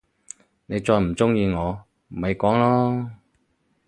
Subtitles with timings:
[0.65, 3.09] 你再唔中意我，咪講囉！